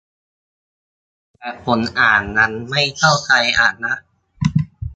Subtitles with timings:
[1.37, 3.95] แต่ผมอ่านยังไม่เข้าใจอ่ะนะ